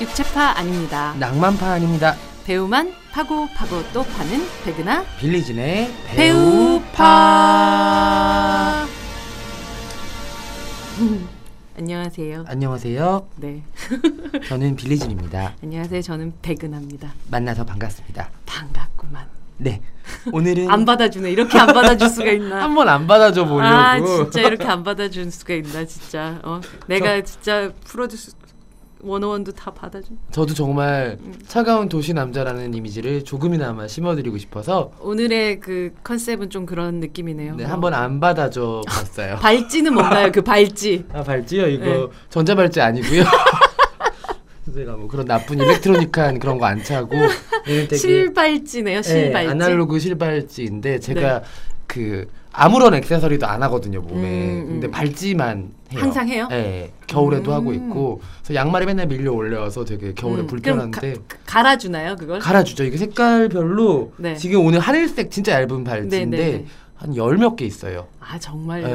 [0.00, 1.14] 육체파 아닙니다.
[1.18, 2.14] 낭만파 아닙니다.
[2.46, 7.04] 배우만 파고 파고 또 파는 백은하 빌리진의 배우파.
[11.76, 12.44] 안녕하세요.
[12.48, 13.28] 안녕하세요.
[13.36, 13.62] 네.
[14.48, 15.54] 저는 빌리진입니다.
[15.62, 16.02] 안녕하세요.
[16.02, 17.12] 저는 백은하입니다.
[17.30, 18.30] 만나서 반갑습니다.
[18.46, 19.26] 반갑구만.
[19.58, 19.80] 네.
[20.32, 21.30] 오늘은 안 받아주네.
[21.32, 22.62] 이렇게 안 받아줄 수가 있나?
[22.64, 23.66] 한 번 안 받아줘 보려고.
[23.66, 26.40] 아 진짜 이렇게 안 받아줄 수가 있나 진짜.
[26.44, 28.32] 어 내가 진짜 프로듀스
[29.00, 30.08] 원어원도 다 받아줘.
[30.32, 31.34] 저도 정말 음.
[31.46, 37.56] 차가운 도시 남자라는 이미지를 조금이나마 심어드리고 싶어서 오늘의 그 컨셉은 좀 그런 느낌이네요.
[37.56, 37.68] 네, 어.
[37.68, 39.36] 한번 안 받아줘 봤어요.
[39.40, 40.32] 발찌는 뭔가요?
[40.32, 41.04] 그 발찌.
[41.14, 41.68] 아 발찌요?
[41.68, 42.06] 이거 네.
[42.30, 43.22] 전자발찌 아니고요.
[44.74, 47.10] 제가 뭐 그런 나쁜 일렉트로닉한 그런 거 안 차고
[47.64, 49.02] 되게 실발찌네요.
[49.02, 49.46] 실발찌.
[49.46, 51.42] 네, 아날로그 실발찌인데 제가
[51.88, 54.28] 그 아무런 액세서리도 안 하거든요 몸에.
[54.28, 54.66] 음, 음.
[54.68, 56.00] 근데 발찌만 해요.
[56.00, 56.46] 항상 해요?
[56.50, 57.54] 네, 겨울에도 음.
[57.56, 58.20] 하고 있고.
[58.42, 62.38] 그래서 양말이 맨날 밀려 올려서 되게 겨울에 음, 불편한데 그럼 가, 갈아주나요 그걸?
[62.40, 62.84] 갈아주죠.
[62.84, 64.36] 이게 색깔별로 네.
[64.36, 66.66] 지금 오늘 하늘색 진짜 얇은 발찌인데 네, 네, 네.
[66.96, 68.06] 한열 몇 개 있어요.
[68.20, 68.86] 아 정말요?
[68.86, 68.94] 네.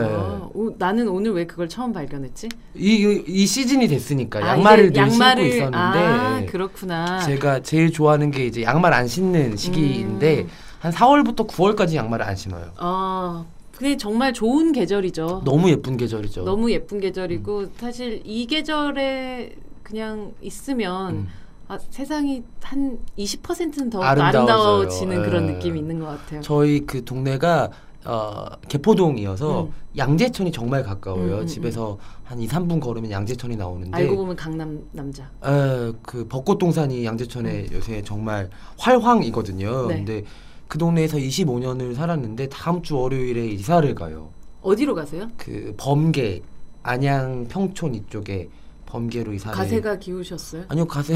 [0.54, 2.50] 오, 나는 오늘 왜 그걸 처음 발견했지?
[2.76, 7.20] 이, 이, 이 시즌이 됐으니까 아, 양말을 늘 신고 있었는데 아 그렇구나.
[7.22, 10.48] 제가 제일 좋아하는 게 이제 양말 안 신는 시기인데 음.
[10.84, 12.72] 한 4월부터 9월까지 양말을 안 신어요.
[12.78, 15.44] 어, 근데 정말 좋은 계절이죠.
[15.46, 16.44] 너무 예쁜 계절이죠.
[16.44, 21.28] 너무 예쁜 계절이고 사실 이 계절에 그냥 있으면 음.
[21.70, 24.02] 아, 세상이 한 20%는 더.
[24.02, 25.52] 아름다워지는 그런 예.
[25.54, 26.42] 느낌이 있는 것 같아요.
[26.42, 27.72] 저희 그 동네가
[28.04, 29.74] 어, 개포동이어서 음.
[29.96, 31.36] 양재천이 정말 가까워요.
[31.36, 35.24] 음, 음, 집에서 한 2, 3분 걸으면 양재천이 나오는데 알고 보면 강남 남자.
[35.46, 39.88] 에, 그 벚꽃 동산이 양재천에 요새 정말 활황이거든요.
[39.88, 39.96] 네.
[39.96, 40.24] 근데
[40.74, 44.32] 그 동네에서 25년을 살았는데 다음 주 월요일에 이사를 가요.
[44.64, 45.28] 어디로 가세요?
[45.38, 46.42] 그 범계
[46.82, 48.50] 안양 평촌 이쪽에
[48.88, 50.64] 범계로 이사를 가세가 기우셨어요?
[50.70, 51.14] 아니요 가세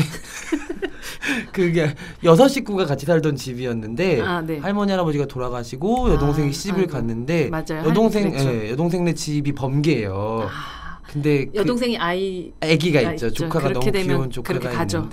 [1.52, 1.92] 그게
[2.24, 4.60] 여섯 식구가 같이 살던 집이었는데 아, 네.
[4.60, 6.92] 할머니 할아버지가 돌아가시고 여동생이 아, 시집을 아이고.
[6.92, 7.84] 갔는데 맞아요.
[7.84, 8.32] 여동생.
[8.36, 10.50] 예, 여동생네 집이 범계예요.
[10.52, 13.32] 아, 근데 그 여동생이 아이 아기가 가 있죠.
[13.32, 15.10] 조카가 너무 귀여운 조카가 그렇게 가죠.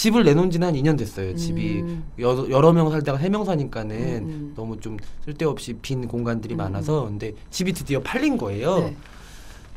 [0.00, 1.34] 집을 내놓은 지는 한 2년 됐어요.
[1.36, 2.04] 집이 음.
[2.20, 4.52] 여, 여러 명 살다가 세 명 사니까는 음, 음.
[4.56, 4.96] 너무 좀
[5.26, 8.78] 쓸데없이 빈 공간들이 음, 많아서 근데 집이 드디어 팔린 거예요.
[8.78, 8.96] 네.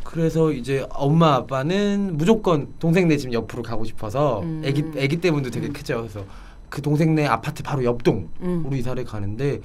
[0.06, 4.62] 그래서 이제 엄마 아빠는 무조건 동생네 집 옆으로 가고 싶어서 음.
[4.64, 5.74] 애기 애기 때문도 되게 음.
[5.74, 5.98] 크죠.
[5.98, 6.24] 그래서
[6.70, 8.70] 그 동생네 아파트 바로 옆동으로 음.
[8.74, 9.60] 이사를 가는데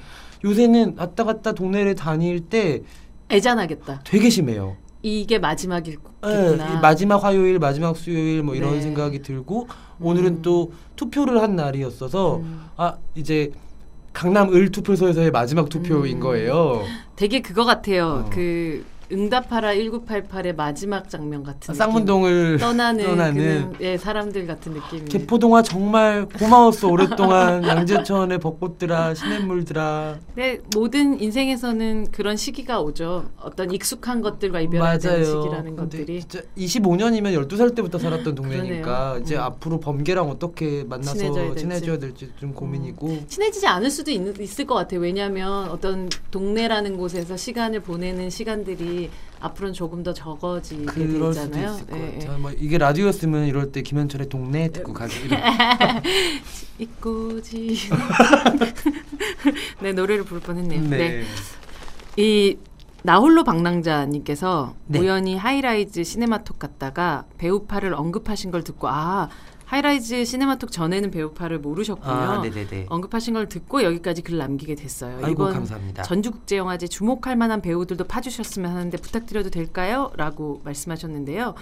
[0.45, 2.83] 요새는 왔다 갔다 동네를 다닐 때
[3.31, 4.03] 애잔하겠다.
[4.05, 4.77] 되게 심해요.
[5.03, 6.75] 이게 예, 마지막이겠구나.
[6.75, 8.81] 이 마지막 화요일, 마지막 수요일 뭐 이런 네.
[8.81, 9.69] 생각이 들고
[10.01, 10.43] 오늘은 음.
[10.43, 12.65] 또 투표를 한 날이었어서 음.
[12.77, 13.53] 아 이제
[14.13, 16.21] 강남 을 투표소에서의 마지막 투표인 음.
[16.21, 16.83] 거예요.
[17.15, 18.25] 되게 그거 같아요.
[18.27, 18.31] 어.
[18.31, 21.75] 그 응답하라 1988의 마지막 장면 같은 느낌.
[21.75, 25.07] 쌍문동을 떠나는, 떠나는 예, 사람들 같은 느낌이.
[25.07, 33.31] 개포동아 정말 고마웠어 오랫동안 양재천의 벚꽃들아 시냇물들아 네, 모든 인생에서는 그런 시기가 오죠.
[33.41, 39.23] 어떤 익숙한 것들과 이별해야 되는 시기라는 것들이 진짜 25년이면 12살 때부터 살았던 동네니까 그러네요.
[39.23, 39.41] 이제 음.
[39.41, 41.51] 앞으로 범계랑 어떻게 만나서 친해져야.
[41.51, 41.57] 음.
[41.57, 45.01] 친해져야 될지 좀 고민이고 친해지지 않을 수도 있, 있을 것 같아요.
[45.01, 48.98] 왜냐하면 어떤 동네라는 곳에서 시간을 보내는 시간들이
[49.41, 51.75] 앞으로는 조금 더 적어지게 그럴 수도 되잖아요.
[51.75, 52.19] 있을 것 예, 예.
[52.19, 52.39] 같아요.
[52.39, 55.15] 뭐 이게 라디오였으면 이럴 때 김현철의 동네 듣고 가기
[56.79, 57.77] 잊고지.
[59.81, 60.81] 네 노래를 부를 뻔했네요.
[60.83, 60.97] 네.
[60.97, 61.25] 네.
[62.17, 62.59] 이
[63.03, 64.99] 나홀로 방랑자님께서 네.
[64.99, 69.29] 우연히 하이라이즈 시네마톡 갔다가 배우파를 언급하신 걸 듣고 아
[69.69, 72.11] 하이라이즈 시네마톡 전에는 배우파를 모르셨군요.
[72.11, 72.43] 아.
[72.89, 75.19] 언급하신 걸 듣고 여기까지 글 남기게 됐어요.
[75.19, 76.05] 아이고 이번 감사합니다.
[76.05, 80.11] 전주국제영화제 주목할 만한 배우들도 파주셨으면 하는데 부탁드려도 될까요?
[80.17, 81.55] 라고 말씀하셨는데요.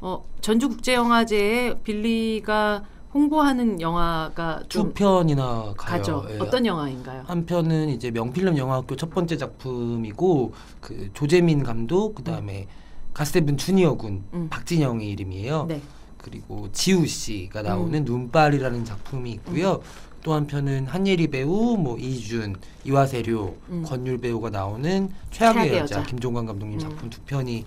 [0.00, 5.98] 어, 전주국제영화제에 빌리가 홍보하는 영화가 두좀 편이나 가요.
[5.98, 6.26] 가죠.
[6.30, 6.38] 예.
[6.38, 7.24] 어떤 영화인가요?
[7.26, 12.68] 한 편은 이제 명필름 영화학교 첫 번째 작품이고 그 조재민 감독 그다음에
[13.12, 14.48] 가스데븐 주니어 군 음.
[14.48, 15.66] 박진영의 이름이에요.
[15.68, 15.82] 네.
[16.22, 18.04] 그리고 지우 씨가 나오는 음.
[18.04, 19.80] 눈발이라는 작품이 있고요.
[20.22, 23.82] 또 한편은 한예리 배우, 뭐 이준, 이화세료, 음.
[23.86, 26.02] 권율 배우가 나오는 최악의, 최악의 여자, 여자.
[26.02, 26.80] 김종관 감독님 음.
[26.80, 27.64] 작품 두 편이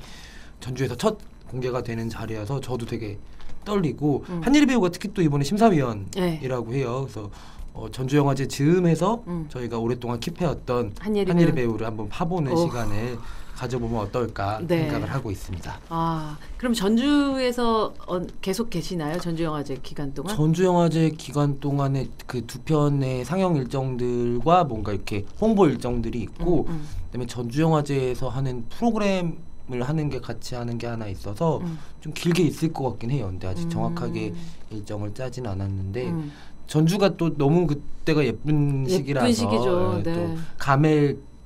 [0.59, 1.17] 전주에서 첫
[1.49, 3.17] 공개가 되는 자리여서 저도 되게
[3.65, 4.41] 떨리고 음.
[4.43, 6.77] 한예리 배우가 특히 또 이번에 심사위원이라고 네.
[6.77, 7.01] 해요.
[7.09, 7.31] 그래서
[7.73, 9.45] 어, 전주 영화제 즈음해서 음.
[9.49, 11.69] 저희가 오랫동안 킵해왔던 한예리, 한예리 배우.
[11.69, 12.57] 배우를 한번 파보는 오.
[12.57, 13.17] 시간을
[13.55, 14.83] 가져보면 어떨까 네.
[14.89, 15.79] 생각을 하고 있습니다.
[15.89, 19.19] 아, 그럼 전주에서 어, 계속 계시나요?
[19.19, 20.35] 전주 영화제 기간 동안?
[20.35, 26.73] 전주 영화제 기간 동안에 그 두 편의 상영 일정들과 뭔가 이렇게 홍보 일정들이 있고 음,
[26.73, 26.87] 음.
[27.07, 29.37] 그다음에 전주 영화제에서 하는 프로그램
[29.69, 31.79] 하는 게 같이 하는 게 하나 있어서 음.
[32.01, 33.27] 좀 길게 있을 것 같긴 해요.
[33.29, 33.69] 근데 아직 음.
[33.69, 34.33] 정확하게
[34.71, 36.31] 일정을 짜진 않았는데 음.
[36.67, 39.95] 전주가 또 너무 그때가 예쁜 시기라서 시기죠.
[39.99, 40.13] 예, 네.
[40.13, 40.85] 또 감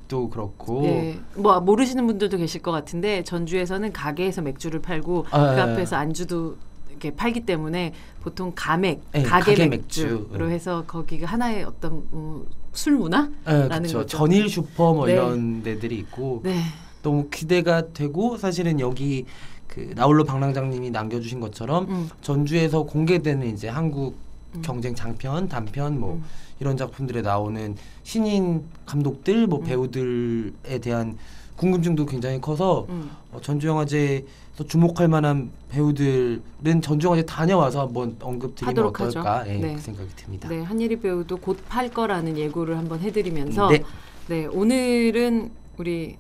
[0.08, 1.20] 액도 그렇고 네.
[1.36, 5.62] 뭐 모르시는 분들도 계실 것 같은데 전주에서는 가게에서 맥주를 팔고 아, 그 예.
[5.62, 6.56] 앞에서 안주도
[6.90, 10.38] 이렇게 팔기 때문에 보통 가맥, 네, 가게, 가게 맥주로 맥주.
[10.40, 10.50] 네.
[10.50, 13.30] 해서 거기가 하나의 어떤 음, 술 문화?
[13.48, 14.00] 예, 라는 그쵸.
[14.00, 14.18] 거죠.
[14.18, 15.14] 전일 슈퍼 뭐 네.
[15.14, 16.60] 이런 데들이 있고 네.
[17.04, 19.26] 너무 기대가 되고 사실은 여기
[19.68, 22.10] 그 라울로 방랑장님이 남겨주신 것처럼 음.
[22.22, 24.16] 전주에서 공개되는 이제 한국
[24.56, 24.62] 음.
[24.64, 26.24] 경쟁 장편, 단편 뭐 음.
[26.60, 29.64] 이런 작품들에 나오는 신인 감독들, 뭐 음.
[29.64, 31.18] 배우들에 대한
[31.56, 33.10] 궁금증도 굉장히 커서 음.
[33.32, 38.86] 어, 전주영화제에서 주목할 만한 배우들은 전주영화제 다녀와서 한번 언급드리면.
[38.86, 39.74] 어떨까 예, 네.
[39.76, 40.50] 그 생각이 듭니다.
[40.50, 43.84] 네, 한예리 배우도 곧 팔 거라는 예고를 한번 해드리면서 네.
[44.28, 46.18] 네, 오늘은 우리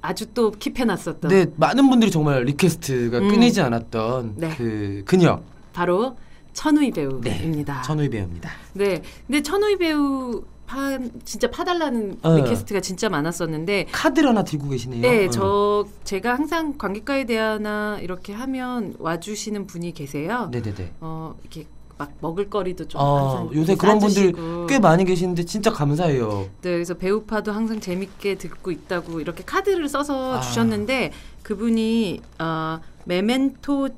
[0.00, 3.28] 아주 또 keep해놨었던 네, 많은 분들이 정말 request가 음.
[3.28, 4.50] 끊이지 않았던 네.
[4.56, 5.40] 그 그녀
[5.72, 6.16] 바로
[6.52, 7.82] 천우희 배우입니다.
[7.82, 8.50] 천우희 배우입니다.
[8.74, 12.36] 네, 근데 천우희 배우 파 진짜 파달라는 어.
[12.36, 15.02] request가 진짜 많았었는데 카드를 하나 들고 계시네요.
[15.02, 15.30] 네, 어.
[15.30, 20.48] 저 제가 항상 관객과의 대화나 이렇게 하면 와주시는 분이 계세요.
[20.50, 20.92] 네네네.
[21.00, 21.66] 어 이렇게
[21.98, 24.32] 막 먹을거리도 좀 어, 항상 요새 그런 분들.
[24.68, 26.48] 꽤 많이 계시는데 진짜 감사해요.
[26.62, 30.40] 네, 그래서 배우파도 항상 재밌게 듣고 있다고 이렇게 카드를 써서 아.
[30.40, 31.12] 주셨는데
[31.42, 33.88] 그분이 어, 메멘토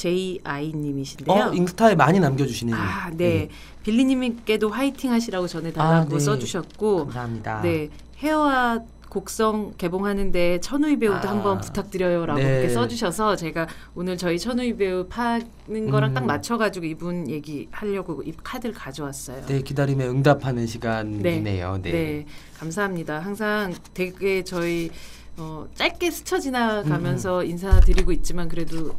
[0.00, 1.36] JI님이신데요.
[1.36, 2.72] 어, 인스타에 많이 남겨주시는.
[2.74, 3.48] 아, 네.
[3.82, 6.18] 빌리님께도 화이팅 하시라고 전해달라고 아, 네.
[6.18, 7.60] 써주셨고, 감사합니다.
[7.62, 7.90] 네.
[8.18, 8.80] 헤어와
[9.10, 11.32] 곡성 개봉하는데 천우희 배우도 아.
[11.32, 12.60] 한번 부탁드려요라고 네.
[12.60, 13.66] 이렇게 써주셔서 제가
[13.96, 16.14] 오늘 저희 천우희 배우 파는 거랑 음.
[16.14, 19.44] 딱 맞춰가지고 이분 얘기 하려고 이 카드를 가져왔어요.
[19.46, 21.80] 네, 기다림에 응답하는 시간이네요.
[21.82, 21.90] 네.
[21.90, 22.26] 네,
[22.58, 23.18] 감사합니다.
[23.18, 24.90] 항상 되게 저희
[25.36, 28.94] 어, 짧게 스쳐 지나가면서 인사드리고 있지만 그래도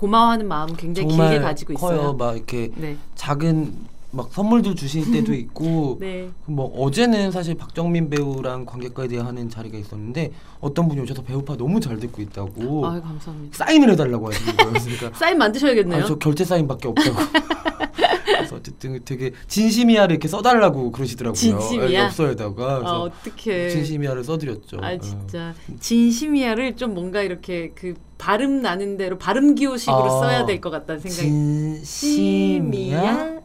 [0.00, 1.94] 고마워하는 마음 굉장히 길게 가지고 커요.
[1.94, 2.12] 있어요.
[2.14, 3.74] 막 이렇게 네, 작은
[4.12, 10.32] 막 선물들 주실 때도 있고 네, 뭐 어제는 사실 박정민 배우랑 관객과에 하는 자리가 있었는데
[10.60, 13.58] 어떤 분이 오셔서 배우파 너무 잘 듣고 있다고 아 감사합니다.
[13.58, 14.72] 사인을 해달라고 하시는 거예요.
[14.72, 16.02] 그러니까 사인 만드셔야겠네요.
[16.02, 17.16] 아, 저 결제 사인밖에 없다고.
[18.24, 21.34] 그래서 어쨌든 되게 진심이야를 이렇게 써달라고 그러시더라고요.
[21.34, 22.04] 진심이야?
[22.06, 23.68] 엽서에다가 아 어떻게?
[23.68, 24.78] 진심이야를 써드렸죠.
[24.80, 24.98] 아 어.
[24.98, 30.68] 진짜 진심이야를 좀 뭔가 이렇게 그 발음 나는 대로 발음 기호식으로 아, 써야 될 것
[30.70, 31.82] 같다는 생각이.
[31.84, 33.00] 진심이야?
[33.10, 33.40] 아,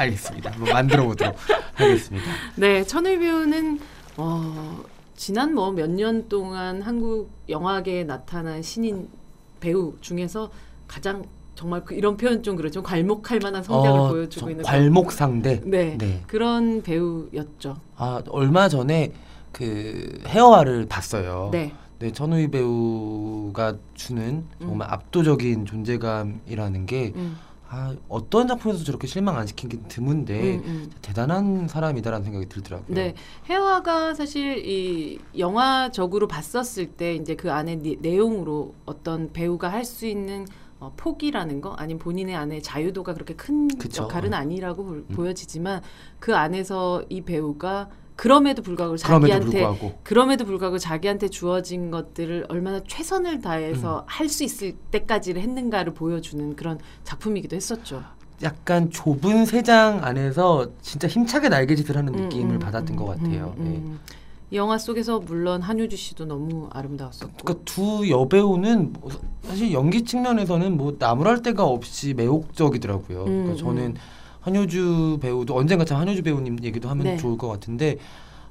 [0.00, 0.50] 알겠습니다.
[0.50, 1.36] 한번 만들어 보도록
[1.74, 2.26] 하겠습니다.
[2.56, 3.78] 네, 천을 배우는
[4.16, 4.80] 어,
[5.14, 9.08] 지난 뭐 몇 년 동안 한국 영화계에 나타난 신인
[9.60, 10.50] 배우 중에서
[10.88, 11.24] 가장
[11.54, 12.82] 정말 그 이런 표현 좀 그렇죠.
[12.82, 15.60] 괄목할 만한 성장을 어, 보여주고 저 있는 괄목 상대.
[15.64, 16.22] 네, 네.
[16.26, 17.76] 그런 배우였죠.
[17.96, 19.12] 아 얼마 전에
[19.52, 21.48] 그 헤어화를 봤어요.
[21.52, 27.36] 네, 네, 천우희 배우가 주는 정말 압도적인 존재감이라는 게 음,
[27.68, 30.90] 아, 어떤 작품에서 저렇게 실망 안 시킨 게 드문데 음, 음.
[31.00, 32.94] 대단한 사람이다라는 생각이 들더라고요.
[32.94, 33.14] 네,
[33.48, 40.06] 해화가 사실 이 영화적으로 봤었을 때 이제 그 안에 니- 내용으로 어떤 배우가 할 수
[40.06, 40.46] 있는
[40.78, 44.02] 어, 폭이라는 거 아니면 본인의 안에 자유도가 그렇게 큰 그쵸.
[44.02, 44.36] 역할은 어.
[44.36, 45.06] 아니라고 보- 음.
[45.14, 45.80] 보여지지만
[46.18, 52.80] 그 안에서 이 배우가 그럼에도 불구하고 그럼에도 자기한테 불구하고 그럼에도 불구하고 자기한테 주어진 것들을 얼마나
[52.86, 53.40] 최선을 음.
[53.42, 58.02] 다해서 할수 있을 때까지를 했는가를 보여주는 그런 작품이기도 했었죠.
[58.42, 63.54] 약간 좁은 세장 안에서 진짜 힘차게 날개짓을 하는 음, 느낌을 음, 받았던 음, 것 같아요.
[63.58, 63.70] 음, 네.
[63.76, 64.00] 음.
[64.50, 67.32] 이 영화 속에서 물론 한효주 씨도 너무 아름다웠었고.
[67.42, 69.10] 그러니까 두 여배우는 뭐
[69.42, 73.24] 사실 연기 측면에서는 뭐 나무랄 데가 없이 매혹적이더라고요.
[73.24, 73.94] 음, 그러니까 저는 음.
[74.46, 77.16] 한효주 배우도 언젠가 참 한효주 배우님 얘기도 하면 네.
[77.16, 77.98] 좋을 것 같은데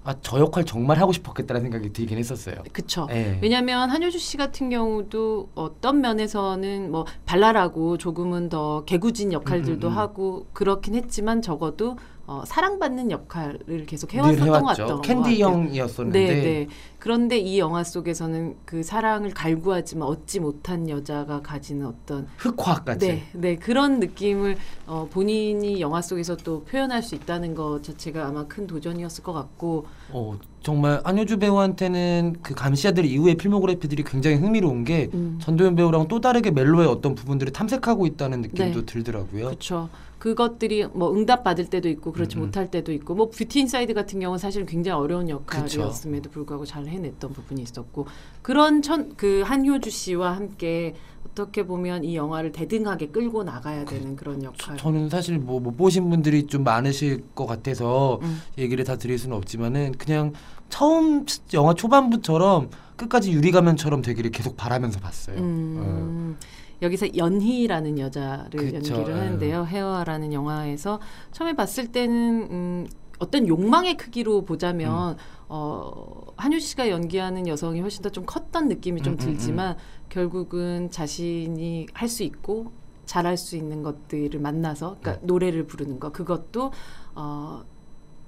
[0.03, 2.57] 아 저 역할 정말 하고 싶었겠다는 생각이 들긴 했었어요.
[2.71, 3.07] 그쵸.
[3.09, 3.39] 네.
[3.41, 9.93] 왜냐하면 한효주 씨 같은 경우도 어떤 면에서는 뭐 발랄하고 조금은 더 개구진 역할들도 음, 음,
[9.93, 9.97] 음.
[9.97, 11.97] 하고 그렇긴 했지만 적어도
[12.27, 14.65] 어, 사랑받는 역할을 계속 늘 해왔었던 것.
[14.65, 15.41] 같던 캔디.
[15.41, 16.67] 형이었었는데 네, 네.
[16.98, 23.08] 그런데 이 영화 속에서는 그 사랑을 갈구하지만 얻지 못한 여자가 가지는 어떤 흑화까지.
[23.08, 28.48] 네, 네 그런 느낌을 어, 본인이 영화 속에서 또 표현할 수 있다는 것 자체가 아마
[28.48, 35.12] 큰 도전이었을 것 같고 어 정말 한효주 배우한테는 그 감시자들 이후의 필모그래피들이 굉장히 흥미로운 게
[35.13, 35.38] 음.
[35.39, 38.86] 전도연 배우랑 또 다르게 멜로의 어떤 부분들을 탐색하고 있다는 느낌도 네.
[38.86, 39.46] 들더라고요.
[39.46, 39.89] 그렇죠.
[40.25, 42.46] 그것들이 뭐 응답 받을 때도 있고 그렇지 음, 음.
[42.48, 47.32] 못할 때도 있고 뭐 뷰티 인사이드 같은 경우는 사실 굉장히 어려운 역할이었음에도 불구하고 잘 해냈던
[47.32, 48.08] 부분이 있었고
[48.41, 50.96] 그런 천, 그 한효주 씨와 함께
[51.29, 54.77] 어떻게 보면 이 영화를 대등하게 끌고 나가야 되는 그런 역할.
[54.77, 58.41] 저 는 사실 뭐 못 보신 분들이 좀 많으실 것 같아서 음.
[58.58, 60.34] 얘기를 다 드릴 수는 없지만은 그냥
[60.70, 65.38] 처음 영화 초반부처럼 끝까지 유리 가면처럼 되기를 계속 바라면서 봤어요.
[65.38, 66.38] 음,
[66.82, 69.20] 여기서 연희라는 여자를 그쵸, 연기를 예.
[69.20, 69.63] 하는데요.
[69.65, 71.00] 헤어라는 영화에서
[71.32, 72.88] 처음에 봤을 때는 음,
[73.20, 75.17] 어떤 욕망의 크기로 보자면 음.
[75.48, 79.77] 어, 한유 씨가 연기하는 여성이 훨씬 더 좀 컸던 느낌이 좀 음, 음, 들지만
[80.10, 82.72] 결국은 자신이 할 수 있고
[83.05, 85.27] 잘할 수 있는 것들을 만나서 그러니까 네.
[85.27, 86.72] 노래를 부르는 거 그것도
[87.13, 87.63] 어,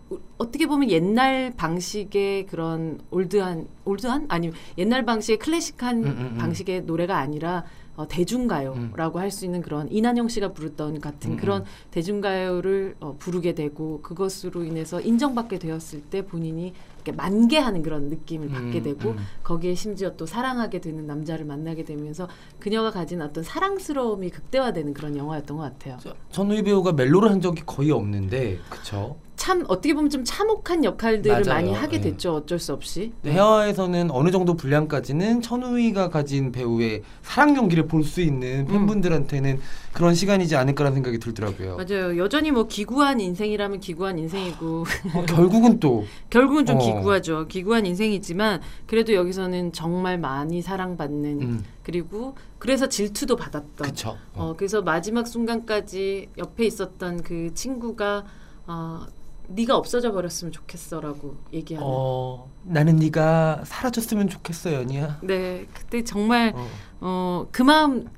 [0.09, 6.37] 우- 어떻게 보면 옛날 방식의 그런 올드한 올드한 아니면 옛날 방식의 클래식한 음, 음, 음.
[6.37, 7.65] 방식의 노래가 아니라
[7.97, 14.01] 어, 대중가요라고 할수 있는 그런 이난영 씨가 부르던 같은 음, 그런 대중가요를 어, 부르게 되고
[14.01, 19.17] 그것으로 인해서 인정받게 되었을 때 본인이 이렇게 만개하는 그런 느낌을 받게 음, 되고 음.
[19.43, 22.27] 거기에 심지어 또 사랑하게 되는 남자를 만나게 되면서
[22.59, 25.97] 그녀가 가진 어떤 사랑스러움이 극대화되는 그런 영화였던 것 같아요.
[25.99, 29.17] 저- 전우희 배우가 멜로를 한 적이 거의 없는데 그쵸?
[29.37, 31.45] 참 어떻게 보면 좀 참혹한 역할들을 맞아요.
[31.55, 32.09] 많이 하게 네.
[32.09, 32.35] 됐죠.
[32.37, 33.13] 어쩔 수 없이.
[33.21, 33.33] 네.
[33.33, 39.59] 헤어에서는 어느 정도 분량까지는 천우희가 가진 배우의 사랑 연기를 볼 수 있는 팬분들한테는
[39.93, 41.77] 그런 시간이지 않을까라는 생각이 들더라고요.
[41.77, 42.17] 맞아요.
[42.17, 46.79] 여전히 뭐 기구한 인생이라면 기구한 인생이고 어, 결국은 또 결국은 좀 어.
[46.79, 47.47] 기구하죠.
[47.47, 53.87] 기구한 인생이지만 그래도 여기서는 정말 많이 사랑받는 음, 그리고 그래서 질투도 받았던.
[53.87, 54.17] 그쵸.
[54.33, 54.45] 어.
[54.49, 58.25] 어, 그래서 마지막 순간까지 옆에 있었던 그 친구가
[58.67, 59.05] 어,
[59.47, 61.87] 네가 없어져 버렸으면 좋겠어라고 얘기하는.
[61.89, 65.19] 어, 나는 네가 사라졌으면 좋겠어 연희야.
[65.23, 66.67] 네, 그때 정말 어.
[66.99, 68.09] 어, 그 마음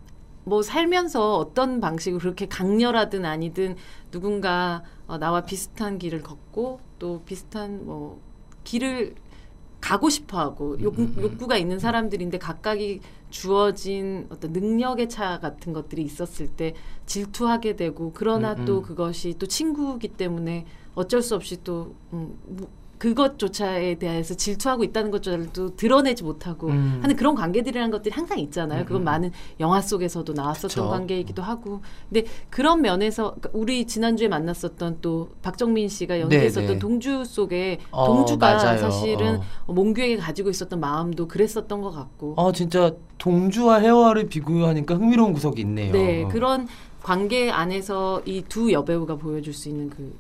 [0.43, 3.75] 뭐 살면서 어떤 방식으로 그렇게 강렬하든 아니든
[4.12, 8.19] 누군가 어, 나와 비슷한 길을 걷고 또 비슷한 뭐
[8.63, 9.15] 길을
[9.81, 11.24] 가고 싶어하고 욕, 음, 음.
[11.24, 16.74] 욕구가 있는 사람들인데 각각이 주어진 어떤 능력의 차 같은 것들이 있었을 때
[17.05, 18.65] 질투하게 되고 그러나 음, 음.
[18.65, 22.67] 또 그것이 또 친구이기 때문에 어쩔 수 없이 또 음, 무-
[22.99, 26.99] 그것조차에 대해서 질투하고 있다는 것조차도 드러내지 못하고 음.
[27.01, 28.83] 하는 그런 관계들이라는 것들이 항상 있잖아요.
[28.83, 29.05] 그건 음, 음.
[29.05, 30.89] 많은 영화 속에서도 나왔었던 그쵸.
[30.89, 31.81] 관계이기도 하고.
[32.09, 36.79] 근데 그런 면에서 그러니까 우리 지난주에 만났었던 또 박정민 씨가 연기했었던 네, 네.
[36.79, 38.77] 동주 속에 어, 동주가 맞아요.
[38.77, 39.73] 사실은 어.
[39.73, 42.33] 몽규에게 가지고 있었던 마음도 그랬었던 것 같고.
[42.35, 45.93] 어 진짜 동주와 헤어를 비교하니까 흥미로운 구석이 있네요.
[45.93, 46.27] 네, 어.
[46.27, 46.67] 그런
[47.01, 50.13] 관계 안에서 이 두 여배우가 보여줄 수 있는 그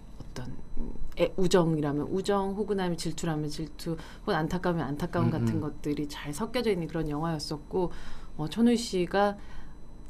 [1.19, 5.61] 애- 우정이라면 우정 혹은 아니면 질투라면 질투 혹은 안타까우면 안타까움 음, 같은 음.
[5.61, 7.91] 것들이 잘 섞여져 있는 그런 영화였었고
[8.37, 9.37] 어, 천우 씨가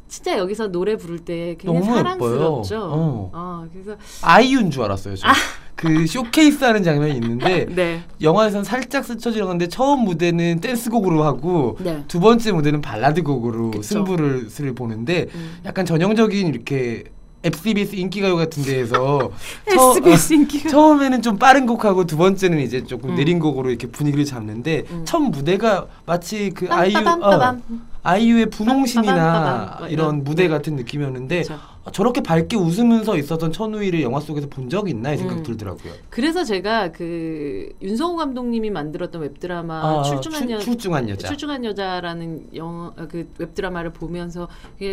[0.08, 2.82] 진짜 여기서 노래 부를 때 굉장히 사랑스럽죠.
[2.82, 3.32] 어.
[3.32, 5.16] 어, 그래서 아이유인 줄 알았어요.
[5.16, 5.28] 저.
[5.76, 12.04] 그 쇼케이스 하는 장면이 있는데 네, 영화에선 살짝 스쳐 지나갔는데 처음 무대는 댄스곡으로 하고 네.
[12.08, 13.84] 두 번째 무대는 발라드 곡으로 그쵸.
[13.84, 15.60] 승부를 를 보는데 음.
[15.64, 17.06] 약간 전형적인 이렇게
[17.44, 19.32] SBS 인기가요 같은 데에서
[19.74, 23.16] 처- SBS 인기가 처음에는 좀 빠른 곡하고 두 번째는 이제 조금 음.
[23.16, 25.04] 느린 곡으로 이렇게 분위기를 잡는데 음.
[25.06, 27.58] 첫 무대가 마치 그 아이유 어.
[28.02, 29.80] 아이유의 분홍신이나.
[29.90, 30.50] 이런 무대 네.
[30.50, 31.60] 같은 느낌이었는데 그쵸.
[31.90, 35.44] 아, 저렇게 밝게 웃으면서 있었던 천우희를 영화 속에서 본 적이 있나 이 생각이 음.
[35.44, 35.92] 들더라고요.
[36.10, 41.28] 그래서 제가 그 윤성호 감독님이 만들었던 웹드라마 아, 출중한 출- 여 출중한 여자.
[41.28, 44.48] 출중한 여자라는 영화 어, 그 웹드라마를 보면서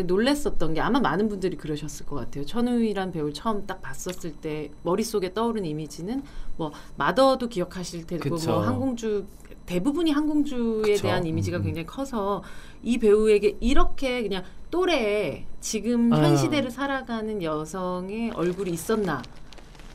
[0.06, 2.44] 놀랬었던 게 아마 많은 분들이 그러셨을 것 같아요.
[2.46, 6.22] 천우희란 배우를 처음 딱 봤었을 때 머릿속에 떠오른 이미지는
[6.56, 8.50] 뭐 마더도 기억하실 테고 그쵸.
[8.52, 9.26] 뭐 항공주
[9.66, 11.02] 대부분이 항공주에 그쵸.
[11.02, 11.64] 대한 이미지가 음, 음.
[11.66, 12.42] 굉장히 커서
[12.82, 16.36] 이 배우에게 이렇게 그냥 또래 지금 현 아.
[16.36, 19.22] 시대를 살아가는 여성의 얼굴이 있었나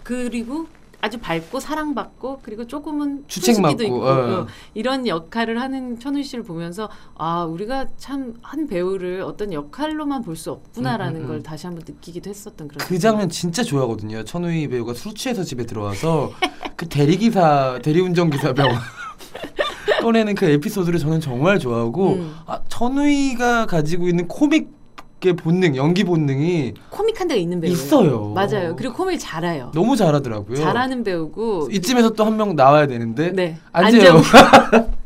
[0.04, 0.68] 그리고
[1.04, 4.42] 아주 밝고 사랑받고 그리고 조금은 주책 후지기도 맞고, 있고 어.
[4.42, 10.36] 어, 이런 역할을 하는 천우 씨를 보면서 아 우리가 참 한 배우를 어떤 역할로만 볼
[10.36, 11.28] 수 없구나라는 음, 음, 음.
[11.28, 14.24] 걸 다시 한번 느끼기도 했었던 그런 그 장면 진짜 좋아하거든요.
[14.24, 16.32] 천우희 배우가 술 취해서 집에 들어와서
[16.78, 18.68] 그 대리기사 대리운전기사 병
[20.02, 22.36] 꺼내는 그 에피소드를 저는 정말 좋아하고 음.
[22.46, 27.74] 아, 천우희가 가지고 있는 코믹의 본능, 연기 본능이 코믹한 데가 있는 배우예요.
[27.76, 28.28] 있어요.
[28.30, 28.76] 맞아요.
[28.76, 29.72] 그리고 코믹 잘해요.
[29.74, 30.58] 너무 잘하더라고요.
[30.58, 34.22] 잘하는 배우고 이쯤에서 또 한 명 나와야 되는데 네 안재영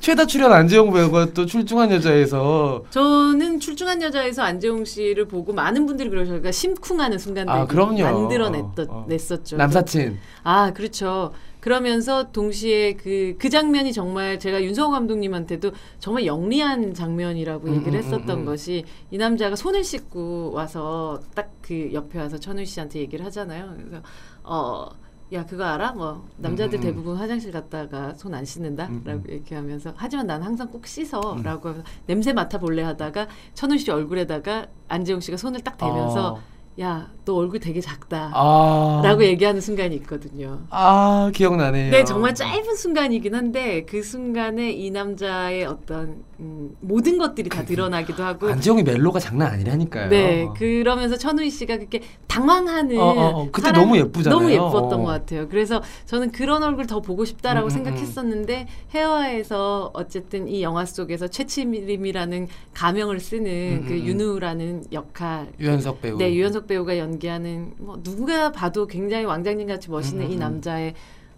[0.00, 6.10] 최다 출연 안재영 배우가 또 출중한 여자에서 저는 출중한 여자에서 안재홍 씨를 보고 많은 분들이
[6.10, 6.40] 그러셨어요.
[6.40, 7.66] 그러니까 심쿵하는 순간들 아.
[7.66, 9.04] 만들어냈던 어.
[9.08, 9.56] 냈었죠.
[9.58, 11.32] 남사친 아, 그렇죠.
[11.62, 17.98] 그러면서 동시에 그, 그 장면이 정말 제가 윤성호 감독님한테도 정말 영리한 장면이라고 음, 얘기를 음,
[17.98, 18.44] 했었던 음, 음.
[18.44, 23.74] 것이 이 남자가 손을 씻고 와서 딱 그 옆에 와서 천우 씨한테 얘기를 하잖아요.
[23.78, 24.02] 그래서
[24.42, 24.88] 어,
[25.32, 25.92] 야, 그거 알아?
[25.92, 26.82] 뭐, 남자들 음, 음.
[26.82, 28.86] 대부분 화장실 갔다가 손 안 씻는다?
[28.88, 29.30] 음, 라고 음.
[29.30, 31.36] 얘기하면서, 하지만 난 항상 꼭 씻어.
[31.36, 31.42] 음.
[31.42, 36.40] 라고 하면서 냄새 맡아 볼래 하다가, 천우 씨 얼굴에다가 안재홍 씨가 손을 딱 대면서, 어,
[36.80, 38.30] 야, 너 얼굴 되게 작다.
[38.34, 39.02] 아.
[39.04, 40.62] 라고 얘기하는 순간이 있거든요.
[40.70, 41.90] 아, 기억나네요.
[41.90, 48.24] 네, 정말 짧은 순간이긴 한데 그 순간에 이 남자의 어떤 음, 모든 것들이 다 드러나기도
[48.24, 50.08] 하고 안지영의 멜로가 장난 아니라니까요.
[50.08, 53.48] 네, 그러면서 천우희 씨가 그렇게 당황하는 어, 어, 어.
[53.52, 54.38] 그때 너무 예쁘잖아요.
[54.38, 55.02] 너무 예뻤던 어.
[55.02, 55.48] 것 같아요.
[55.48, 61.28] 그래서 저는 그런 얼굴 더 보고 싶다라고 음, 음, 생각했었는데 해화에서 어쨌든 이 영화 속에서
[61.28, 64.06] 최치림이라는 가명을 쓰는 음, 그 음, 음.
[64.06, 66.18] 윤우라는 역할 유연석 배우.
[66.18, 70.40] 네, 유연석 배우가 연기하는 뭐 누가 봐도 굉장히 왕장님 같이 멋있는 음, 음, 이 음.
[70.40, 70.94] 남자의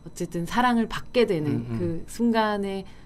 [0.06, 1.76] 어쨌든 사랑을 받게 되는 음, 음.
[1.78, 3.03] 그 순간에 어,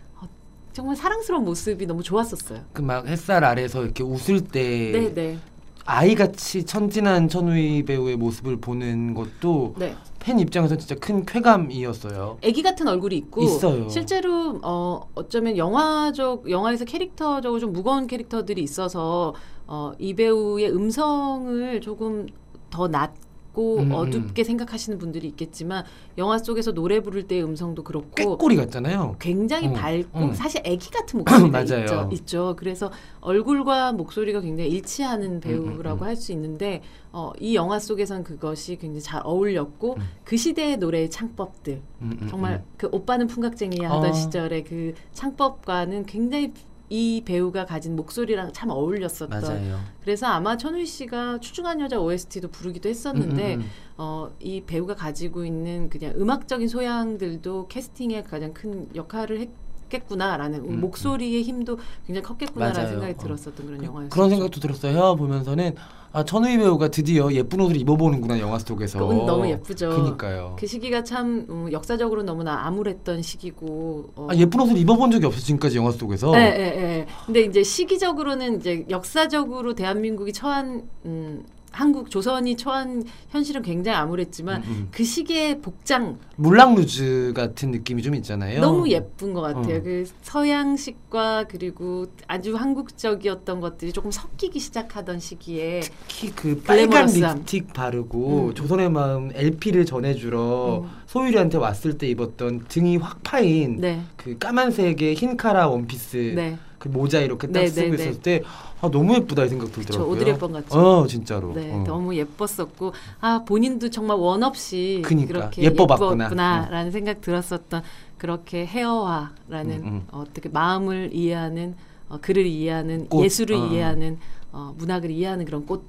[0.78, 2.60] 정말 사랑스러운 모습이 너무 좋았었어요.
[2.72, 5.38] 그 막 햇살 아래서 이렇게 웃을 때 네, 네,
[5.84, 9.96] 아이같이 천진한 천우희 배우의 모습을 보는 것도 네.
[10.20, 12.38] 팬 입장에서 진짜 큰 쾌감이었어요.
[12.44, 13.88] 아기 같은 얼굴이 있고 있어요.
[13.88, 19.34] 실제로 어 어쩌면 영화적 영화에서 캐릭터적으로 좀 무거운 캐릭터들이 있어서
[19.66, 22.26] 어 이 배우의 음성을 조금
[22.70, 23.12] 더 낮
[23.58, 23.92] 고 음, 음.
[23.92, 25.82] 어둡게 생각하시는 분들이 있겠지만
[26.16, 29.16] 영화 속에서 노래 부를 때의 음성도 그렇고 꾀꼬리 같잖아요.
[29.18, 30.32] 굉장히 음, 밝고 음.
[30.32, 31.62] 사실 아기 같은 목소리가.
[31.82, 32.54] 있죠, 있죠.
[32.56, 36.06] 그래서 얼굴과 목소리가 굉장히 일치하는 배우라고 음, 음.
[36.06, 40.02] 할수 있는데 어, 이 영화 속에선 그것이 굉장히 잘 어울렸고 음.
[40.22, 42.64] 그 시대의 노래의 창법들 음, 음, 정말 음.
[42.76, 44.12] 그 오빠는 풍각쟁이야 하던 어.
[44.12, 46.52] 시절의 그 창법과는 굉장히
[46.90, 49.78] 이 배우가 가진 목소리랑 참 어울렸었던 맞아요.
[50.00, 53.70] 그래서 아마 천우희 씨가 추중한 여자 OST도 부르기도 했었는데 음, 음, 음.
[53.98, 59.50] 어, 이 배우가 가지고 있는 그냥 음악적인 소양들도 캐스팅에 가장 큰 역할을 했
[59.88, 62.90] 겠구나라는 음, 목소리의 힘도 굉장히 컸겠구나라는 맞아요.
[62.90, 63.22] 생각이 어.
[63.22, 64.10] 들었었던 그런 그, 영화였어요.
[64.10, 64.92] 그런 생각도 들었어요.
[64.94, 65.74] 헤어 보면서는
[66.12, 68.98] 아 천우희 배우가 드디어 예쁜 옷을 입어보는구나 영화 속에서.
[68.98, 69.90] 그건 너무 예쁘죠.
[69.90, 70.56] 그니까요.
[70.58, 74.12] 그 시기가 참 음, 역사적으로 너무나 암울했던 시기고.
[74.16, 76.32] 어, 아, 예쁜 옷을 입어본 적이 없어 지금까지 영화 속에서.
[76.36, 77.06] 예, 예, 예.
[77.26, 81.44] 근데 이제 시기적으로는 이제 역사적으로 대한민국이 처한 음,
[81.78, 84.88] 한국 조선이 처한 현실은 굉장히 암울했지만 음, 음.
[84.90, 88.60] 그 시기의 복장 물랑루즈 같은 느낌이 좀 있잖아요.
[88.60, 89.76] 너무 예쁜 것 같아요.
[89.76, 89.82] 어.
[89.82, 97.36] 그 서양식과 그리고 아주 한국적이었던 것들이 조금 섞이기 시작하던 시기에 특히 그 빨간 글래머러스함.
[97.38, 98.54] 립스틱 바르고 음.
[98.54, 100.90] 조선의 마음 LP를 전해주러 음.
[101.06, 106.88] 소율이한테 왔을 때 입었던 등이 확 파인 네, 그 까만색의 흰 카라 원피스 네, 그
[106.88, 108.02] 모자 이렇게 딱 네, 쓰고 네, 네.
[108.02, 108.42] 있었을 때
[108.80, 110.12] 아, 너무 예쁘다 이 생각 저 들더라고요.
[110.12, 110.78] 오드리 헵번 같죠.
[110.78, 111.52] 어 진짜로.
[111.52, 111.84] 네, 어.
[111.84, 116.24] 너무 예뻤었고 아 본인도 정말 원 없이 그니까, 그렇게 예뻐봤구나.
[116.24, 117.82] 예뻤구나라는 생각 들었었던
[118.16, 120.06] 그렇게 헤어화라는 음, 음.
[120.12, 121.74] 어, 어떻게 마음을 이해하는
[122.08, 123.24] 어, 글을 이해하는 꽃.
[123.24, 123.66] 예술을 어.
[123.66, 124.18] 이해하는
[124.52, 125.84] 어, 문학을 이해하는 그런 꽃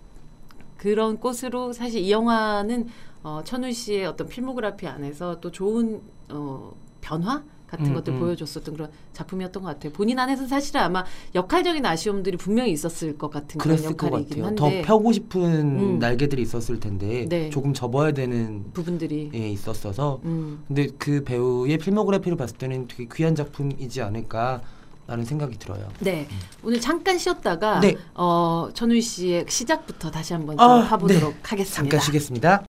[0.78, 2.88] 그런 꽃으로 사실 이 영화는
[3.22, 6.72] 어, 천우 씨의 어떤 필모그래피 안에서 또 좋은 어,
[7.02, 8.20] 변화 같은 음, 것들 음.
[8.20, 9.92] 보여줬었던 그런 작품이었던 것 같아요.
[9.94, 11.06] 본인 안에서 사실은 아마
[11.36, 14.44] 역할적인 아쉬움들이 분명히 있었을 것 같은 그런 역할이긴.
[14.44, 16.00] 한데 더 펴고 싶은 음.
[16.00, 17.50] 날개들이 있었을 텐데 네.
[17.50, 23.36] 조금 접어야 되는 부분들이 예, 있었어서 음, 근데 그 배우의 필모그래피를 봤을 때는 되게 귀한
[23.36, 24.62] 작품이지 않을까
[25.08, 25.88] 라는 생각이 들어요.
[26.00, 26.28] 네
[26.64, 27.98] 오늘 잠깐 쉬었다가 네.
[28.14, 31.76] 어, 천우희 씨의 시작부터 다시 한번 좀 아, 파보도록 하겠습니다.
[31.76, 32.69] 잠깐 쉬겠습니다.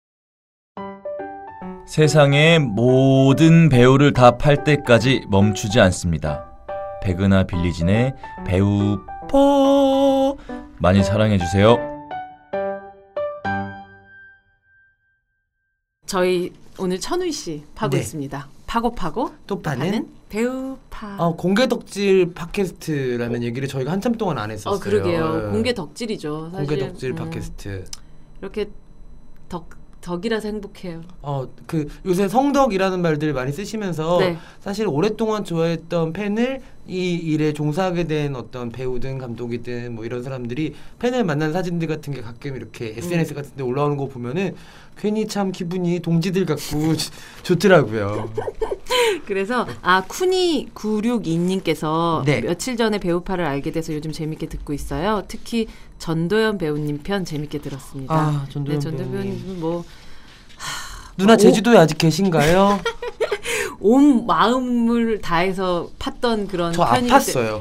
[1.88, 6.46] 세상의 모든 배우를 다 팔 때까지 멈추지 않습니다.
[7.04, 8.13] 백은하 빌리진의
[8.46, 10.36] 배우 퍼
[10.80, 11.78] 많이 사랑해 주세요.
[16.06, 18.00] 저희 오늘 천우희 씨 파고 네.
[18.00, 18.48] 있습니다.
[18.67, 21.15] 파고 파고 또 파는 파는 배우 파.
[21.17, 24.76] 어, 공개 덕질 팟캐스트라는 얘기를 저희가 한참 동안 안 했었어요.
[24.76, 25.44] 어 그러게요.
[25.48, 25.52] 예.
[25.52, 26.52] 공개 덕질이죠.
[26.52, 27.86] 사실 공개 덕질 음, 팟캐스트.
[28.41, 28.70] 이렇게
[29.50, 29.70] 덕
[30.02, 31.02] 덕이라서 행복해요.
[31.22, 34.38] 어 그 요새 성덕이라는 말들 많이 쓰시면서 네.
[34.60, 41.24] 사실 오랫동안 좋아했던 팬을 이 일에 종사하게 된 어떤 배우든 감독이든 뭐 이런 사람들이 팬을
[41.24, 44.56] 만난 사진들 같은 게 가끔 이렇게 SNS 같은 데 올라오는 거 보면은
[44.98, 47.12] 괜히 참 기분이 동지들 같고 좋-
[47.44, 48.32] 좋더라고요.
[49.26, 52.42] 그래서 아 쿠니 962님께서 네.
[52.42, 55.24] 며칠 전에 배우파를 알게 돼서 요즘 재밌게 듣고 있어요.
[55.28, 55.68] 특히
[56.02, 58.14] 전도연 배우님 편 재밌게 들었습니다.
[58.14, 59.60] 아, 전도연 네, 전도연 배우님.
[59.60, 59.86] 뭐
[61.16, 61.38] 누나 오.
[61.38, 62.80] 제주도에 아직 계신가요?
[63.80, 67.60] 온 마음을 다해서 팠던 그런 저 편이기 아팠어요.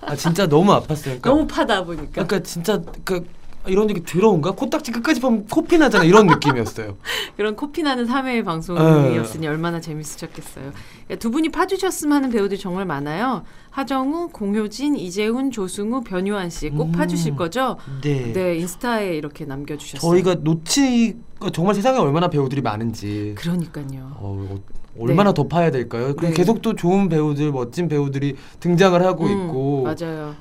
[0.00, 1.02] 아 진짜 너무 아팠어요.
[1.20, 3.26] 그러니까, 너무 파다 보니까 그러니까 진짜 그
[3.66, 4.52] 이런 얘기 들어온가?
[4.52, 6.96] 코딱지 끝까지 보면 코피 나잖아 이런 느낌이었어요.
[7.36, 10.72] 그런 코피 나는 3회 방송이었으니 얼마나 재밌으셨겠어요.
[11.04, 13.44] 그러니까 두 분이 파주셨으면 하는 배우들이 정말 많아요.
[13.70, 16.92] 하정우, 공효진, 이재훈, 조승우, 변요한 씨꼭 음.
[16.92, 17.76] 파주실 거죠?
[18.02, 18.32] 네.
[18.32, 20.10] 네, 인스타에 이렇게 남겨주셨어요.
[20.10, 21.16] 저희가 놓치
[21.52, 23.34] 정말 세상에 얼마나 배우들이 많은지.
[23.36, 24.16] 그러니까요.
[24.16, 24.58] 어,
[24.98, 26.14] 얼마나 더 파야 될까요?
[26.16, 26.32] 네.
[26.32, 30.34] 계속 또 좋은 배우들, 멋진 배우들이 등장을 하고 음, 있고 맞아요.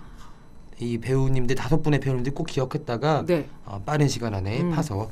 [0.82, 3.48] 이 배우님들 다섯 분의 배우님들 꼭 기억했다가 네.
[3.66, 4.72] 어, 빠른 시간 안에 음.
[4.72, 5.10] 파서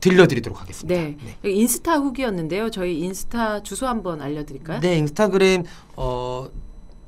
[0.00, 0.94] 들려드리도록 하겠습니다.
[0.94, 1.16] 네.
[1.44, 2.70] 여기 인스타 후기였는데요.
[2.70, 4.80] 저희 인스타 주소 한번 알려드릴까요?
[4.80, 5.64] 네, 인스타그램
[5.96, 6.48] 어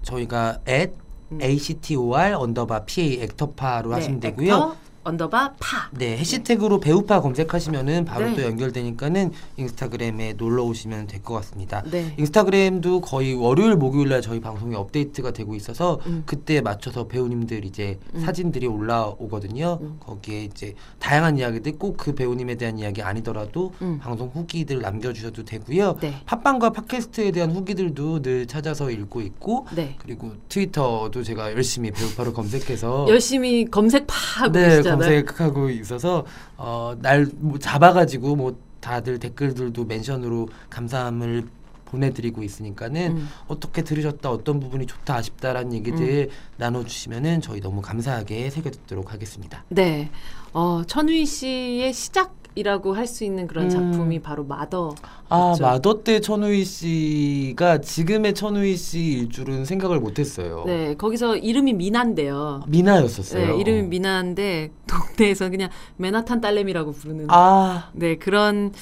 [0.02, 0.92] 저희가 at
[1.32, 1.40] 음.
[1.42, 4.46] actor 언더바 pa actor 파로 하시면 되고요.
[4.46, 5.88] actor 언더바 파.
[5.92, 8.34] 네, 해시태그로 배우파 검색하시면은 바로 네.
[8.36, 11.82] 또 연결되니까는 인스타그램에 놀러 오시면 될 것 같습니다.
[11.90, 12.14] 네.
[12.18, 16.22] 인스타그램도 거의 월요일 목요일 날 저희 방송이 업데이트가 되고 있어서 음.
[16.26, 18.20] 그때에 맞춰서 배우님들 이제 음.
[18.20, 19.78] 사진들이 올라오거든요.
[19.80, 19.96] 음.
[20.00, 23.98] 거기에 이제 다양한 이야기들 꼭 그 배우님에 대한 이야기 아니더라도 음.
[24.02, 25.96] 방송 후기들 남겨 주셔도 되고요.
[26.00, 26.14] 네.
[26.26, 29.96] 팟빵과 팟캐스트에 대한 후기들도 늘 찾아서 읽고 있고 네.
[29.98, 34.93] 그리고 트위터도 제가 열심히 배우파를 검색해서 열심히 검색파하고 네 계시잖아요.
[34.98, 36.24] 검색하고 있어서
[36.56, 41.46] 어 날 뭐 잡아가지고 뭐 다들 댓글들도 멘션으로 감사함을
[41.86, 43.28] 보내드리고 있으니까는 음.
[43.46, 49.64] 어떻게 들으셨다 어떤 부분이 좋다 아쉽다라는 얘기들 나눠주시면은 저희 너무 감사하게 새겨듣도록 하겠습니다.
[49.68, 50.10] 네.
[50.52, 53.70] 어, 천우희 씨의 시작 이라고 할 수 있는 그런 음.
[53.70, 54.94] 작품이 바로 마더.
[55.28, 55.54] 아.
[55.60, 60.64] 마더 때 천우희 씨가 지금의 천우희 씨일 줄은 생각을 못했어요.
[60.66, 60.94] 네.
[60.96, 62.62] 거기서 이름이 미나인데요.
[62.68, 63.46] 미나였었어요.
[63.54, 68.72] 네, 이름이 미나인데 동네에서 그냥 맨하탄 딸내미라고 부르는 아 네, 그런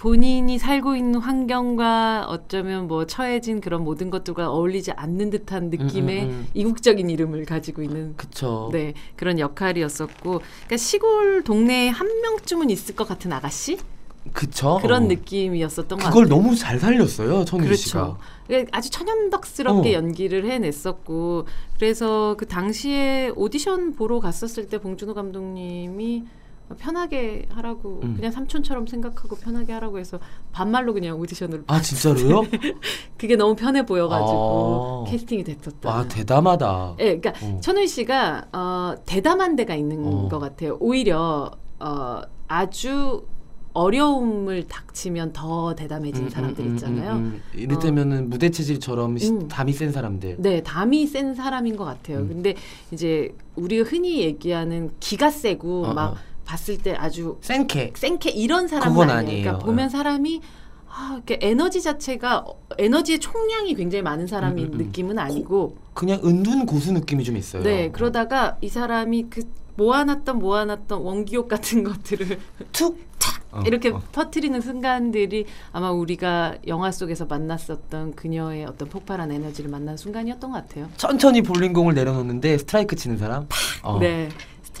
[0.00, 6.28] 본인이 살고 있는 환경과 어쩌면 뭐 처해진 그런 모든 것들과 어울리지 않는 듯한 느낌의 음,
[6.28, 6.46] 음, 음.
[6.54, 8.70] 이국적인 이름을 가지고 있는 그쵸.
[8.72, 13.76] 네, 그런 역할이었었고 그러니까 시골 동네에 한 명쯤은 있을 것 같은 아가씨
[14.32, 14.78] 그쵸.
[14.80, 15.06] 그런 어.
[15.08, 16.42] 느낌이었었던 것 그걸 같아요.
[16.42, 17.82] 너무 잘 살렸어요 천우희 그렇죠.
[17.82, 18.18] 씨가.
[18.46, 19.92] 그러니까 아주 천연덕스럽게 어.
[19.92, 21.44] 연기를 해냈었고
[21.76, 26.24] 그래서 그 당시에 오디션 보러 갔었을 때 봉준호 감독님이
[26.78, 28.14] 편하게 하라고 음.
[28.16, 30.18] 그냥 삼촌처럼 생각하고 편하게 하라고 해서
[30.52, 32.42] 반말로 그냥 오디션을 아 진짜로요?
[33.18, 35.10] 그게 너무 편해 보여가지고 아.
[35.10, 35.88] 캐스팅이 됐었다.
[35.88, 36.96] 와 대담하다.
[37.00, 37.60] 예, 그러니까 어.
[37.60, 40.28] 천우희 씨가 어, 대담한 데가 있는 어.
[40.28, 40.76] 것 같아요.
[40.80, 43.24] 오히려 어, 아주
[43.72, 47.12] 어려움을 닥치면 더 대담해진 음, 사람들 음, 음, 있잖아요.
[47.12, 47.42] 음, 음.
[47.54, 49.48] 이를테면은 무대 체질처럼 시- 음.
[49.48, 50.36] 담이 센 사람들.
[50.40, 52.18] 네, 담이 센 사람인 것 같아요.
[52.18, 52.28] 음.
[52.28, 52.54] 근데
[52.90, 56.16] 이제 우리가 흔히 얘기하는 기가 세고 어, 막 어.
[56.50, 57.92] 봤을 때 아주 센케.
[57.94, 59.42] 센케 이런 사람은 아니에요.
[59.42, 60.40] 그러니까 보면 사람이
[60.88, 64.78] 아, 이렇게 에너지 자체가 어, 에너지의 총량이 굉장히 많은 사람이 음, 음, 음.
[64.78, 67.62] 느낌은 아니고 그냥 은둔 고수 느낌이 좀 있어요.
[67.62, 69.42] 네 그러다가 이 사람이 그
[69.76, 72.40] 모아놨던 모아놨던 원기옥 같은 것들을
[72.72, 72.98] 툭
[73.52, 74.02] 어, 이렇게 어.
[74.10, 80.88] 퍼뜨리는 순간들이 아마 우리가 영화 속에서 만났었던 그녀의 어떤 폭발한 에너지를 만난 순간이었던 것 같아요.
[80.96, 83.46] 천천히 볼링공을 내려놓는데 스트라이크 치는 사람.
[83.82, 83.98] 어.
[84.00, 84.28] 네.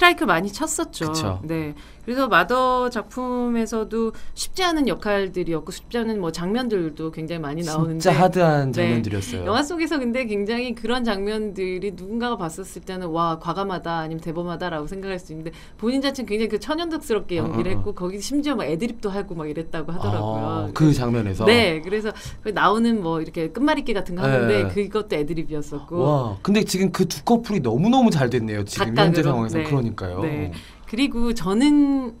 [0.00, 1.12] 스트라이크 많이 쳤었죠.
[1.12, 1.40] 그쵸.
[1.44, 1.74] 네.
[2.10, 8.72] 그래서 마더 작품에서도 쉽지 않은 역할들이었고 쉽지 않은 뭐 장면들도 굉장히 많이 나오는데 진짜 하드한
[8.72, 8.82] 네.
[8.82, 9.46] 장면들이었어요.
[9.46, 15.30] 영화 속에서 근데 굉장히 그런 장면들이 누군가가 봤었을 때는 와 과감하다 아니면 대범하다라고 생각할 수
[15.32, 17.78] 있는데 본인 자체는 굉장히 그 천연덕스럽게 연기를 어, 어, 어.
[17.78, 20.44] 했고 거기 심지어 막 애드립도 하고 막 이랬다고 하더라고요.
[20.44, 21.44] 아, 그 장면에서.
[21.44, 22.10] 네, 그래서
[22.42, 24.68] 그 나오는 뭐 이렇게 끝말잇기 같은 거 하는데 네.
[24.68, 28.64] 그것도 애드립이었었고 와, 근데 지금 그 두 커플이 너무 너무 잘 됐네요.
[28.64, 29.22] 지금 현재 각각으로.
[29.22, 29.64] 상황에서 네.
[29.64, 30.20] 그러니까요.
[30.22, 30.52] 네.
[30.90, 32.16] 그리고 저는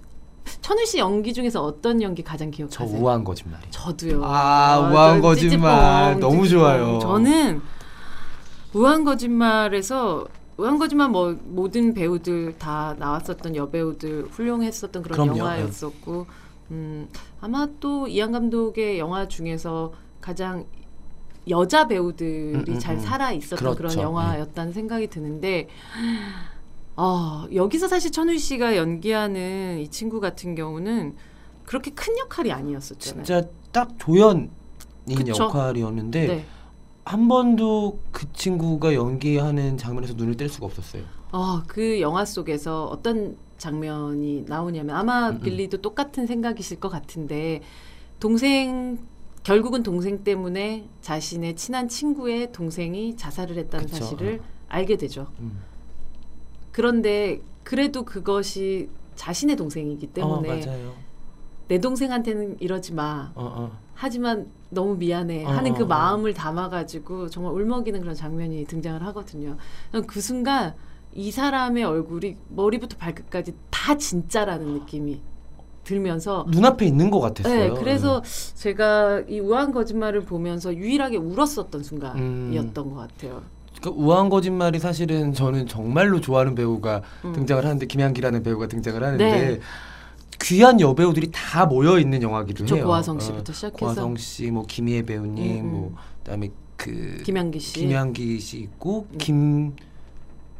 [0.62, 3.00] 천우 씨 연기 중에서 어떤 연기 가장 저 기억하세요?
[3.02, 3.64] 우아한 거짓말이.
[3.70, 4.22] 저도요.
[4.24, 6.14] 아, 저 우아한 거짓말.
[6.14, 6.60] 찌찌뽕, 너무 찌찌뽕.
[6.60, 6.98] 좋아요.
[7.00, 7.60] 저는
[8.72, 10.24] 우아한 거짓말에서
[10.56, 15.38] 우아한 거짓말 뭐 모든 배우들 다 나왔었던 여배우들 훌륭했었던 그런 그럼요.
[15.40, 16.26] 영화였었고
[16.70, 17.08] 음,
[17.40, 20.64] 아마 또 이한 감독의 영화 중에서 가장
[21.48, 23.00] 여자 배우들이 음, 음, 잘 음.
[23.00, 24.00] 살아 있었던 그런 그렇죠.
[24.02, 25.66] 영화였다는 생각이 드는데
[26.96, 31.16] 어, 여기서 사실 천우 씨가 연기하는 이 친구 같은 경우는
[31.64, 33.24] 그렇게 큰 역할이 아니었었잖아요.
[33.24, 34.50] 진짜 딱 조연인
[35.06, 35.44] 그쵸.
[35.44, 36.44] 역할이었는데 네.
[37.04, 41.04] 한 번도 그 친구가 연기하는 장면에서 눈을 뗄 수가 없었어요.
[41.32, 45.40] 어, 그 영화 속에서 어떤 장면이 나오냐면 아마 음, 음.
[45.40, 47.62] 빌리도 똑같은 생각이실 것 같은데
[48.18, 48.98] 동생
[49.42, 53.96] 결국은 동생 때문에 자신의 친한 친구의 동생이 자살을 했다는 그쵸.
[53.96, 55.28] 사실을 알게 되죠.
[55.40, 55.60] 음.
[56.72, 60.94] 그런데 그래도 그것이 자신의 동생이기 때문에 어.
[61.68, 63.32] 내 동생한테는 이러지 마.
[63.34, 63.78] 어, 어.
[63.94, 65.88] 하지만 너무 미안해 어, 하는 그 어, 어.
[65.88, 69.56] 마음을 담아가지고 정말 울먹이는 그런 장면이 등장을 하거든요.
[69.92, 70.74] 그그 순간
[71.12, 75.20] 이 사람의 얼굴이 머리부터 발끝까지 다 진짜라는 느낌이
[75.84, 77.74] 들면서 눈앞에 있는 것 같았어요.
[77.74, 78.22] 네, 그래서
[78.54, 82.90] 제가 이 우아한 거짓말을 보면서 유일하게 울었었던 순간이었던 음.
[82.90, 83.42] 것 같아요.
[83.80, 87.32] 그러니까 우아한 거짓말이 사실은 저는 정말로 좋아하는 배우가 음.
[87.32, 89.60] 등장을 하는데 김양기라는 배우가 등장을 하는데 네.
[90.42, 92.84] 귀한 여배우들이 다 모여 있는 영화기도 저 해요.
[92.84, 95.70] 고화성 어, 씨부터 시작해서 고화성 씨, 뭐 김희애 배우님, 음, 음.
[95.70, 97.74] 뭐 그다음에 그 김양기 씨.
[97.74, 99.18] 김양기 씨 있고 음.
[99.18, 99.72] 김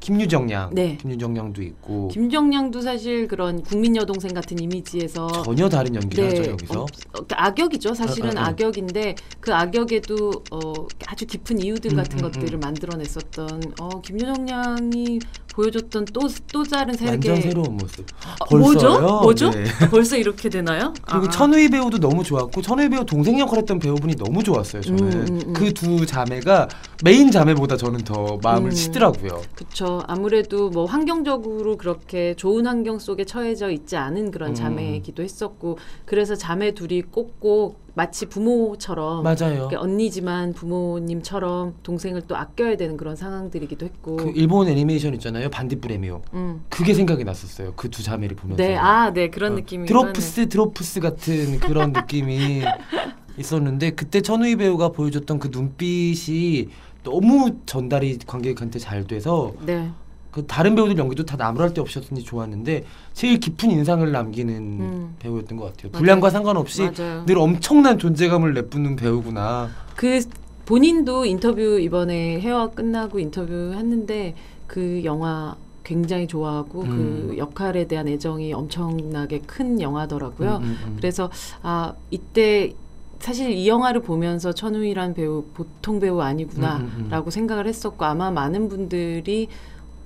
[0.00, 0.96] 김유정 양, 네.
[0.96, 6.48] 김유정 양도 있고 김정양도 사실 그런 국민 여동생 같은 이미지에서 전혀 다른 연기를 하죠 네,
[6.48, 6.80] 여기서.
[6.80, 7.94] 어, 어, 악역이죠.
[7.94, 8.48] 사실은 아, 아, 아.
[8.48, 10.72] 악역인데 그 악역에도 어,
[11.06, 12.60] 아주 깊은 이유들 음, 같은 음, 것들을 음.
[12.60, 15.20] 만들어냈었던 어, 김유정 양이
[15.52, 18.06] 보여줬던 또 또 다른 완전 세계 새로운 모습.
[18.40, 19.00] 어, 벌써요?
[19.00, 19.20] 뭐죠?
[19.22, 19.50] 뭐죠?
[19.50, 19.64] 네.
[19.90, 20.92] 벌써 이렇게 되나요?
[21.06, 21.30] 그리고 아.
[21.30, 24.82] 천우희 배우도 너무 좋았고 천우희 배우 동생 역할했던 배우분이 너무 좋았어요.
[24.82, 25.52] 저는 음, 음, 음.
[25.52, 26.68] 그두 자매가
[27.04, 28.74] 메인 자매보다 저는 더 마음을 음.
[28.74, 29.42] 치더라고요.
[29.54, 30.02] 그렇죠.
[30.06, 34.54] 아무래도 뭐 환경적으로 그렇게 좋은 환경 속에 처해져 있지 않은 그런 음.
[34.54, 39.68] 자매이기도 했었고 그래서 자매 둘이 꼭꼭 마치 부모처럼 맞아요.
[39.76, 44.16] 언니지만 부모님처럼 동생을 또 아껴야 되는 그런 상황들이기도 했고.
[44.16, 45.50] 그 일본 애니메이션 있잖아요.
[45.50, 46.22] 반딧불에미오.
[46.32, 46.64] 음.
[46.68, 47.72] 그게 생각이 났었어요.
[47.74, 48.62] 그 두 자매를 보면서.
[48.62, 49.86] 네, 아, 네 그런 어, 느낌이.
[49.86, 52.62] 드로프스 드로프스 같은 그런 느낌이
[53.36, 56.68] 있었는데 그때 천우희 배우가 보여줬던 그 눈빛이
[57.02, 59.90] 너무 전달이 관객한테 잘 돼서 네.
[60.30, 65.16] 그 다른 배우들 연기도 다 나무랄 데 없었는지 좋았는데 제일 깊은 인상을 남기는 음.
[65.18, 65.92] 배우였던 것 같아요.
[65.92, 67.24] 분량과 상관없이 맞아요.
[67.26, 69.70] 늘 엄청난 존재감을 내뿜는 배우구나.
[69.96, 70.20] 그
[70.66, 74.34] 본인도 인터뷰 이번에 해와 끝나고 인터뷰 했는데
[74.68, 77.34] 그 영화 굉장히 좋아하고 그 음.
[77.36, 80.58] 역할에 대한 애정이 엄청나게 큰 영화더라고요.
[80.58, 80.96] 음, 음, 음.
[80.96, 81.28] 그래서
[81.62, 82.72] 아 이때
[83.18, 87.30] 사실 이 영화를 보면서 천우희란 배우 보통 배우 아니구나라고 음, 음, 음.
[87.30, 89.48] 생각을 했었고 아마 많은 분들이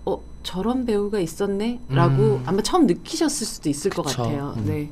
[0.06, 2.42] 어 저런 배우가 있었네라고 음.
[2.46, 4.22] 아마 처음 느끼셨을 수도 있을 것 그쵸.
[4.22, 4.54] 같아요.
[4.58, 4.64] 음.
[4.66, 4.90] 네.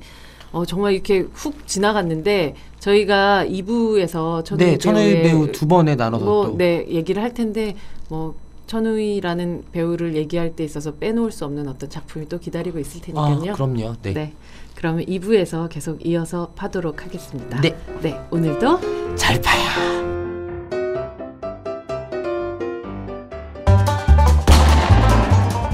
[0.52, 6.24] 어 정말 이렇게 훅 지나갔는데 저희가 2부에서 천우희 네, 천우희 배우의 배우 두 번에 나눠서
[6.24, 7.74] 뭐, 또 네, 얘기를 할 텐데
[8.10, 8.34] 뭐
[8.66, 13.52] 천우희라는 배우를 얘기할 때 있어서 빼놓을 수 없는 어떤 작품이 또 기다리고 있을 아, 테니까요.
[13.54, 13.94] 그럼요.
[14.02, 14.12] 네.
[14.14, 14.32] 네.
[14.74, 17.60] 그러면 2부에서 계속 이어서 파도록 하겠습니다.
[17.60, 17.76] 네.
[18.02, 20.21] 네, 오늘도 잘 봐요.